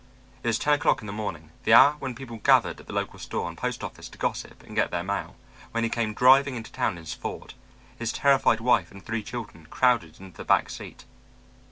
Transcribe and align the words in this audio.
It 0.41 0.47
was 0.47 0.57
ten 0.57 0.73
o'clock 0.73 1.01
in 1.01 1.05
the 1.05 1.13
morning, 1.13 1.51
the 1.63 1.75
hour 1.75 1.91
when 1.99 2.15
people 2.15 2.37
gathered 2.37 2.79
at 2.79 2.87
the 2.87 2.91
local 2.93 3.19
store 3.19 3.47
and 3.47 3.55
post 3.55 3.83
office 3.83 4.09
to 4.09 4.17
gossip 4.17 4.63
and 4.63 4.75
get 4.75 4.89
their 4.89 5.03
mail, 5.03 5.35
when 5.73 5.83
he 5.83 5.91
came 5.91 6.15
driving 6.15 6.55
into 6.55 6.71
town 6.71 6.93
in 6.93 7.03
his 7.03 7.13
Ford, 7.13 7.53
his 7.99 8.11
terrified 8.11 8.61
wife 8.61 8.89
and 8.89 9.05
three 9.05 9.21
children 9.21 9.67
crowded 9.67 10.19
into 10.19 10.37
the 10.37 10.43
back 10.43 10.71
seat. 10.71 11.05